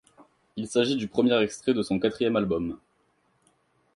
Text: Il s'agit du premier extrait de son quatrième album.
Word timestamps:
Il 0.55 0.67
s'agit 0.67 0.95
du 0.95 1.07
premier 1.07 1.39
extrait 1.43 1.75
de 1.75 1.83
son 1.83 1.99
quatrième 1.99 2.35
album. 2.35 2.79